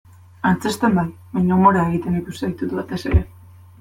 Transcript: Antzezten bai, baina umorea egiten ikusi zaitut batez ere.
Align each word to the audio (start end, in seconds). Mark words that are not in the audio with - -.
Antzezten 0.51 0.95
bai, 0.99 1.03
baina 1.35 1.57
umorea 1.61 1.85
egiten 1.91 2.17
ikusi 2.23 2.43
zaitut 2.49 2.75
batez 2.81 3.03
ere. 3.11 3.23